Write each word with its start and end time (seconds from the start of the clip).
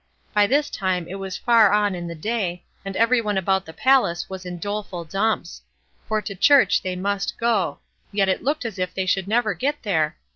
By 0.33 0.47
this 0.47 0.71
time 0.71 1.07
it 1.07 1.19
was 1.19 1.37
far 1.37 1.71
on 1.71 1.93
in 1.93 2.07
the 2.07 2.15
day, 2.15 2.63
and 2.83 2.95
every 2.95 3.21
one 3.21 3.37
about 3.37 3.67
the 3.67 3.71
palace 3.73 4.31
was 4.31 4.47
in 4.47 4.57
doleful 4.57 5.03
dumps; 5.05 5.61
for 6.07 6.23
to 6.23 6.33
church 6.33 6.81
they 6.81 6.95
must 6.95 7.37
go, 7.37 7.77
and 8.09 8.17
yet 8.17 8.27
it 8.27 8.41
looked 8.43 8.65
as 8.65 8.79
if 8.79 8.95
they 8.95 9.05
should 9.05 9.27
never 9.27 9.53
get 9.53 9.83
there. 9.83 10.17